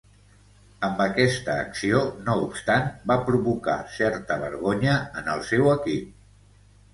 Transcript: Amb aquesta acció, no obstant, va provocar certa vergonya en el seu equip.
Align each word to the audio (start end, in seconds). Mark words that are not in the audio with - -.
Amb 0.85 1.01
aquesta 1.03 1.57
acció, 1.65 1.99
no 2.29 2.37
obstant, 2.45 2.87
va 3.11 3.19
provocar 3.29 3.77
certa 3.99 4.39
vergonya 4.45 4.97
en 5.23 5.31
el 5.37 5.45
seu 5.51 5.71
equip. 5.77 6.11